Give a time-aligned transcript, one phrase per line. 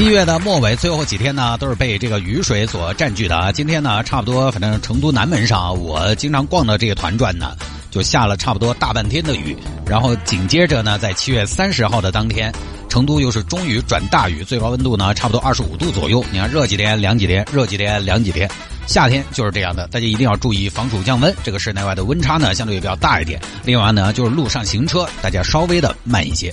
[0.00, 3.52] 七月的末尾，最后几天呢，都是被这个雨水所占据的啊。
[3.52, 7.54] 今天呢，差不多，反正成都南门上，我经常逛的这个团转呢，
[7.90, 9.54] 就下了差不多大半天的雨。
[9.84, 12.50] 然后紧接着呢，在七月三十号的当天，
[12.88, 16.24] 成都又是中雨转大雨，最高温度呢，差不多二十五度左右。
[16.32, 18.50] 你看，热几天凉几天，热几天凉几天。
[18.86, 21.30] 夏天就是这样的，大家一定要注意防暑降温。
[21.44, 23.38] 这个室内外的温差呢，相对也比较大一点。
[23.66, 26.50] 另外呢，就是路上行车，大家稍微的慢一些。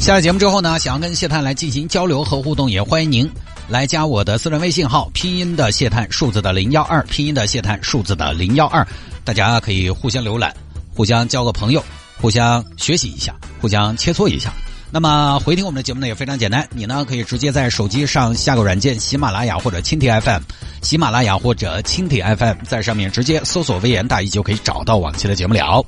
[0.00, 3.30] 下了节目之后呢，想要跟谢探来进行交流和互动，也欢迎您
[3.68, 8.84] 来加我的私人微信号，拼音的谢探，数字的零幺二，拼音的谢探，数字的零幺二，
[9.24, 10.52] 大家可以互相浏览，
[10.94, 11.84] 互相交个朋友，
[12.18, 14.50] 互相学习一下，互相切磋一下。
[14.90, 20.42] 那么回听我们的节目呢也非常简单，你呢可以直接在手机上下个软件，喜马拉雅或者蜻蜓 FM，
[20.80, 25.84] 喜马拉雅或者蜻蜓 FM，在上面直接搜索“微言大义”就可以找到往期的节目了。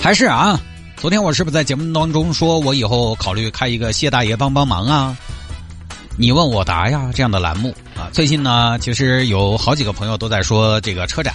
[0.00, 0.58] 还是啊。
[1.02, 5.16] 昨天我是不是在节目当中说，我以后考虑开一个谢大爷帮帮忙啊？
[6.16, 8.06] 你问我答呀，这样的栏目啊。
[8.12, 11.34] 最近呢，其实有好几个朋友都在说这个车展，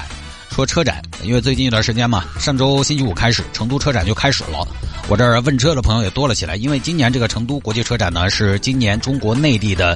[0.58, 4.68] 说车展，因为最近一段时间嘛，上周星期五开始，成都车展就开始了。
[5.08, 9.96] 我这儿问车的朋友也多了起来，因为今年这个成都国际车展呢，是今年中国内地的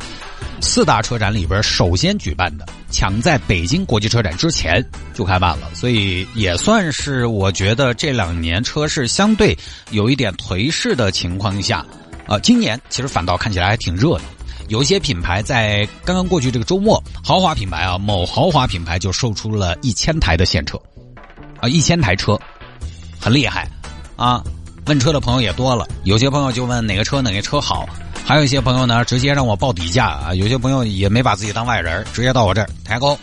[0.62, 9.58] 四大车展里边首先举办的，抢在北京国际车展之前就开办了，所以也算是我觉得这两年车市相对
[9.90, 11.84] 有一点颓势的情况下，
[12.28, 14.24] 呃，今年其实反倒看起来还挺热闹。
[14.72, 20.82] 有些品牌在刚刚过去这个周末，豪华品牌啊，某豪华品牌就售出了一千台的现车，
[21.60, 22.40] 啊，一千台车，
[23.20, 23.68] 很厉害，
[24.16, 24.42] 啊。
[24.86, 27.86] 问车的朋友也多了，有些朋友就问哪个车哪个车好，
[28.26, 33.18] 还有一些朋友呢直接让我报底价啊，有些朋友也没把自己当外人，直接到我这儿，谭哥，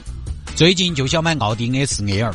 [0.55, 2.31] 最近就想买奥迪 A 四 L，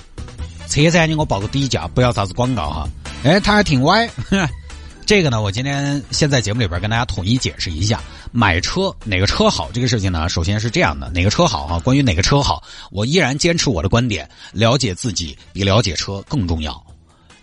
[0.68, 2.90] 车展你给我报个底价，不要啥子广告哈。
[3.23, 4.09] 哎，他还挺歪，
[5.06, 11.80] 这个呢，我今天先在节目里边跟大家统一解释一下，买车哪个车好这个事情呢，首先是这样的，哪个车好哈？
[11.80, 16.81] 关于哪个车好，我依然坚持我的观点，了解自己比了解车更重要。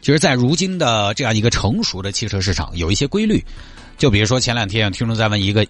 [0.00, 3.44] 其实，在如今的这样一个成熟的汽车市场，有一些规律。
[3.98, 5.66] 就比如说，前两天听众在问一个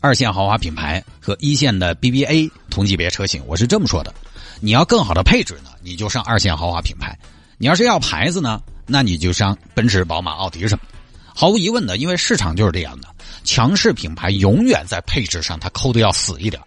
[0.00, 4.14] 二线豪华品牌和一线的 BBA 同级别车型，我是这么说的：
[4.60, 7.12] 你要更好的配置呢，你就上二线豪华品牌；
[7.58, 10.84] 你要是要牌子呢，那你就上奔驰、宝马、奥迪什么。
[11.40, 13.08] 毫无疑问的，因为市场就是这样的，
[13.44, 16.60] 强势品牌永远在配置上它抠的要死一点，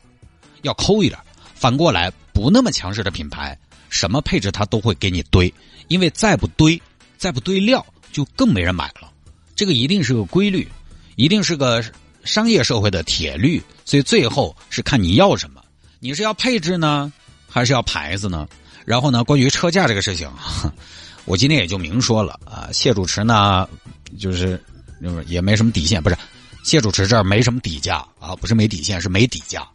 [0.63, 1.19] 要抠一点。
[1.53, 3.55] 反过来，不那么强势的品牌。
[3.89, 5.53] 什么配置它都会给你堆，
[5.89, 6.81] 因为再不堆，
[7.19, 9.11] 再不堆料，就更没人买了。
[9.55, 10.67] 这个一定是个规律，
[11.17, 11.85] 一定是个
[12.23, 13.61] 商业社会的铁律。
[13.85, 15.61] 所以最后是看你要什么，
[15.99, 17.13] 你是要配置呢，
[17.47, 18.47] 还是要牌子呢？
[18.85, 20.27] 然后呢，关于车价这个事情，
[21.25, 22.69] 我今天也就明说了啊。
[22.73, 23.69] 谢主持呢，
[24.17, 24.61] 就是
[25.27, 26.17] 也没什么底线，不是？
[26.63, 29.67] 谢主持这儿没什么底价啊，不是没底线，是没底价。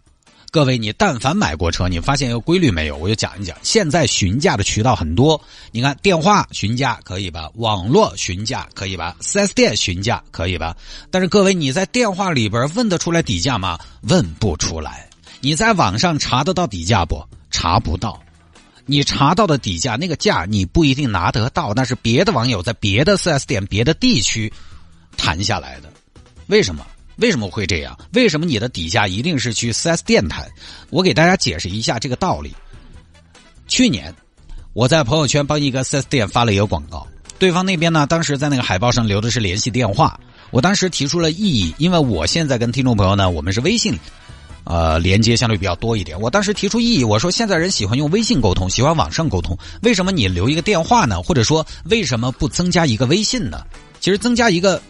[0.50, 2.97] 各位，你但凡买过车，你发现一个规律没有？
[2.97, 3.54] 我就讲一讲。
[3.62, 5.38] 现在询价的渠道很多，
[5.71, 7.50] 你看电话询价可以吧？
[7.56, 10.75] 网络询价可以吧？4S 店询价可以吧？
[11.10, 13.78] 但是各位，你在电话里边问得出来底价吗？
[14.00, 15.06] 问不出来。
[15.41, 17.22] 你在网上查得到底价不？
[17.50, 18.19] 查不到。
[18.91, 24.50] 你查到的底价那个价，你不一定拿得到，那是别的网友在别的 4S 店、别的地区
[25.15, 25.93] 谈下来的。
[26.47, 26.87] 为什么？
[27.16, 27.98] 为什么会这样？
[28.15, 30.48] 为什么你的底价一定是去 4S 店谈？
[30.88, 32.54] 我给大家解释一下这个道理。
[33.66, 34.15] 去年
[34.72, 37.06] 我在朋友圈帮一个 4S 店发了一个广告，
[37.38, 40.19] 对方那边呢，当时在那个海报上留的是联系电话。
[40.50, 43.98] 我当时提出了异议，因为我现在跟听众朋友呢，我们是微信，
[44.69, 46.21] 呃，连接相对比较多一点。
[46.21, 51.22] 我当时提出异议，我说现在人喜欢用微信沟通，喜欢网上沟通，为什么你留一个电话呢？
[51.22, 53.65] 或者说为什么不增加一个微信呢？
[53.98, 54.81] 其实增加一个。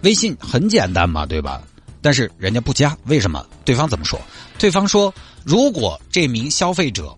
[0.00, 1.62] 微信很简单嘛，对吧？
[2.00, 3.46] 但是人家不加，为什么？
[3.64, 4.18] 对方怎么说？
[4.58, 5.14] 对方说，
[5.44, 7.14] 如果这名消费者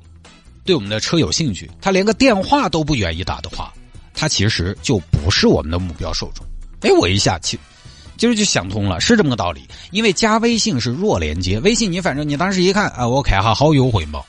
[0.64, 3.72] 对我们的车有兴趣，他连个电话都不愿意打的话，
[4.12, 6.44] 他其实就不是我们的目标受众。
[6.80, 7.58] 哎，我一下其
[8.16, 9.68] 今儿就想通了，是这么个道理。
[9.90, 14.20] 因为加微信是弱连接，微信你反正你当时一看啊，我看哈好优惠嘛，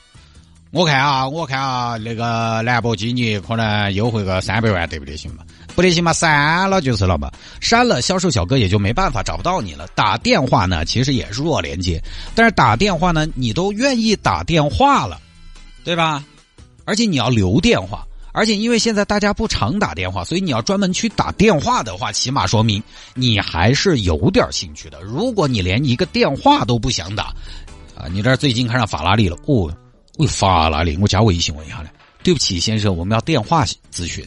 [0.70, 5.16] 我看啊，我看啊，那个兰博基尼可能优惠个三百万，对不对？
[5.16, 5.42] 行吗？
[5.74, 7.30] 不得行嘛，删了就是了嘛。
[7.60, 9.86] 删了，销售小哥也就没办法找不到你了。
[9.94, 12.02] 打电话呢，其实也是弱连接，
[12.34, 15.20] 但是打电话呢，你都愿意打电话了，
[15.84, 16.24] 对吧？
[16.86, 18.06] 而且你要留电话，
[18.36, 22.82] 而且因为现在大家不常打电话，所以你要专门去打电话的话，起码说明
[23.14, 25.00] 你还是有点兴趣的。
[25.00, 27.34] 如果你连一个电话都不想打，
[27.96, 29.38] 啊，你这最近看上法拉利了？
[29.46, 29.74] 哦，
[30.18, 31.88] 喂，法拉利，我加微信问一下嘞。
[32.22, 34.22] 对不起，先生，我们要电话咨询。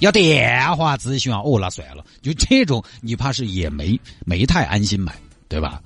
[0.00, 1.40] 要电话咨询啊？
[1.44, 5.14] 哦，那算了，就这种，你怕是也没没太安心买，
[5.48, 5.80] 对吧？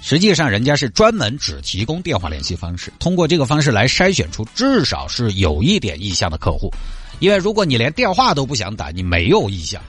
[0.00, 6.70] 实际上，人家是专门只提供电话联系方式，通过这个方式来筛选出至少是有一点意向的客户。
[7.18, 9.82] 因为如果你连电话都不想打，你没有意向，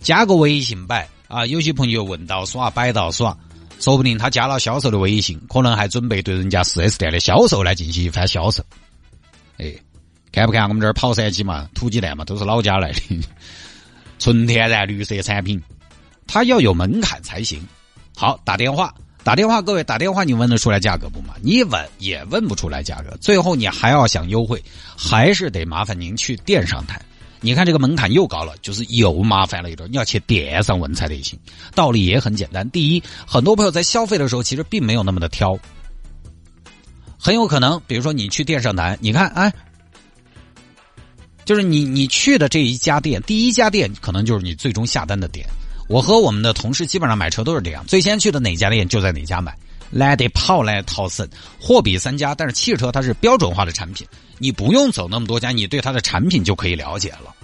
[0.00, 1.44] 加个微信摆啊。
[1.46, 3.36] 有些朋友问到耍，摆到耍，
[3.80, 8.64] 说不定他加了销售的微信，可能还准备对人家四 S 店的销售来进行一番销售，
[9.58, 9.74] 哎。
[10.32, 13.20] 看不看我们这儿跑山鸡嘛、土鸡蛋嘛，都是老家来的，
[14.18, 15.62] 纯天然绿色产品，
[16.26, 17.64] 它要有门槛才行。
[18.16, 18.92] 好，打电话，
[19.24, 21.34] 打电话，各位打电话，你问得出来价格不嘛？
[21.40, 24.62] 你问也问不出来价格，最后你还要想优惠，
[24.96, 27.00] 还是得麻烦您去店上谈。
[27.40, 31.38] 你看这个门槛又高了，就是又麻烦了一点，你要去店上问才得行。
[31.74, 35.58] 道理也很简单，第一，很多朋友在消费的时候其实并没有那么的挑，
[37.18, 39.52] 很有可能，比如说你去店上谈，你看，哎。
[41.46, 45.46] 就是你你去的这一家店，第一家店可能就是你最终下单的点。
[45.86, 49.54] 我和我们的同事基本上买车都是这样，最先去的哪家店就在哪家买，
[49.90, 51.28] 来得跑来逃生。
[51.60, 54.06] 货比三家，但是汽车它是标准化的产品，
[54.38, 57.34] 你不用走那么多家，你对它的产品就可以了解了。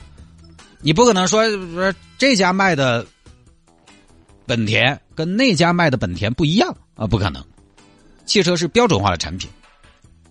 [0.81, 3.07] 你不可能说说这家卖的
[4.47, 7.45] 本田跟那家卖的本田不一样啊，不可能。
[8.25, 9.51] 汽车是标准化的产品，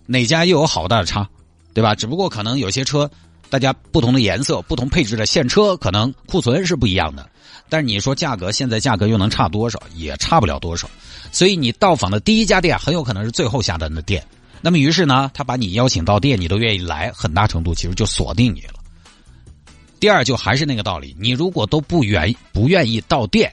[0.06, 1.28] 哪家又有好大的差，
[1.72, 1.94] 对吧？
[1.94, 3.08] 只不过可能有些车。
[3.50, 7.28] 大家不同的颜色、不同配置的现车，可能库存是不一样的，
[7.68, 9.82] 但是你说价格，现在价格又能差多少？
[9.96, 10.88] 也差不了多少。
[11.32, 14.24] 所以你到访的第一家店，很有可能是最后下单的店。
[14.62, 18.74] 那么于是呢，他把你邀请到店，你都愿意来，很大程度其实就锁定你了。
[19.98, 23.52] 第二，就还是那个道理，你如果都不愿不愿意到店，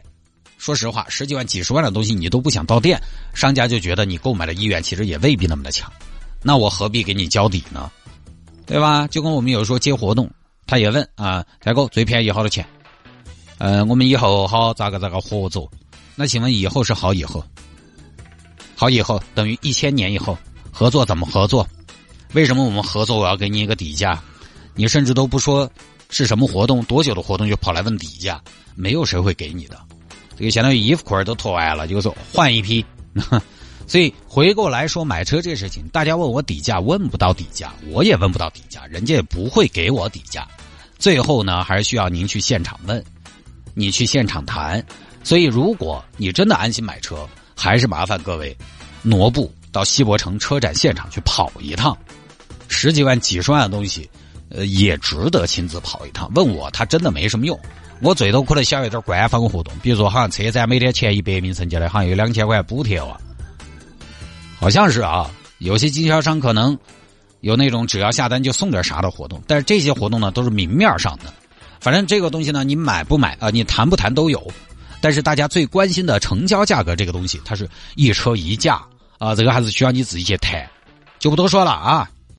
[0.57, 3.01] 说实话，十几万、几十万的东西你都不想到店，
[3.33, 5.91] 商家就觉得你购买的意愿其实也未必那么的强。
[6.43, 7.91] 那我何必给你交底呢？
[8.67, 9.07] 对吧？
[9.07, 10.29] 就跟我们有时候接活动，
[10.67, 12.67] 他也问啊，大哥最便宜好多钱？
[13.59, 15.71] 嗯，我们以后好咋个咋个合作？
[16.15, 17.43] 那请问以后是好以后？
[18.75, 20.37] 好以后等于一千年以后
[20.71, 21.67] 合作怎么合作？
[22.33, 24.21] 为什么我们合作我要给你一个底价？
[24.75, 25.67] 你甚至都不说
[26.09, 28.39] 是什么活动，多久的活动就跑来问底价，
[28.75, 29.79] 没有谁会给你的。
[30.37, 32.85] 这个相当于衣服裤儿都脱完了，就说换一批。
[33.87, 40.45] 所以回过来说，买车这事情，大家问我底价，问不到底价，我也问不到底价，人家也不会给我底价。
[40.99, 43.03] 最后呢，还是需要您去现场问，
[43.73, 44.85] 你去现场谈。
[45.23, 48.55] 所以，如果你真的安心买车，还是麻烦各位
[49.03, 51.97] 挪步到西博城车展现场去跑一趟。
[52.67, 54.09] 十几万、几十万的东西，
[54.49, 56.29] 呃，也值得亲自跑一趟。
[56.35, 57.57] 问我，它真的没什么用。
[58.01, 63.17] 我最多可能想一点官方活动，比如说好像车展每天前一百名成交的，好像有两千块补贴哇。
[64.59, 66.77] 好像是啊，有些经销商可能
[67.41, 71.33] 有那种只要下单就送点啥的活动，但是这些活动呢都是明面上的。
[71.79, 74.45] 反正这个东西呢，你买不买啊，你谈不谈都有。
[74.99, 78.81] 但是大家最关心的成交价格这个东西，它是一车一价
[79.19, 80.67] 啊，这个还是需要你自己去谈，
[81.19, 82.09] 就不多说了啊。